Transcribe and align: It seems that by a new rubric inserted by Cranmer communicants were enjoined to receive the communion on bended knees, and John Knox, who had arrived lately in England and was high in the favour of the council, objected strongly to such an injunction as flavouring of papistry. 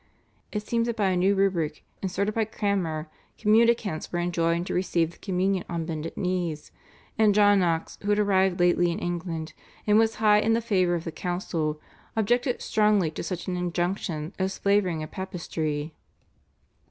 It 0.51 0.65
seems 0.65 0.87
that 0.87 0.95
by 0.95 1.11
a 1.11 1.15
new 1.15 1.35
rubric 1.35 1.83
inserted 2.01 2.33
by 2.33 2.45
Cranmer 2.45 3.07
communicants 3.37 4.11
were 4.11 4.17
enjoined 4.17 4.65
to 4.65 4.73
receive 4.73 5.11
the 5.11 5.19
communion 5.19 5.63
on 5.69 5.85
bended 5.85 6.17
knees, 6.17 6.71
and 7.19 7.35
John 7.35 7.59
Knox, 7.59 7.99
who 8.01 8.09
had 8.09 8.17
arrived 8.17 8.59
lately 8.59 8.89
in 8.89 8.97
England 8.97 9.53
and 9.85 9.99
was 9.99 10.15
high 10.15 10.39
in 10.39 10.53
the 10.53 10.59
favour 10.59 10.95
of 10.95 11.03
the 11.03 11.11
council, 11.11 11.79
objected 12.15 12.63
strongly 12.63 13.11
to 13.11 13.21
such 13.21 13.45
an 13.47 13.55
injunction 13.55 14.33
as 14.39 14.57
flavouring 14.57 15.03
of 15.03 15.11
papistry. 15.11 15.93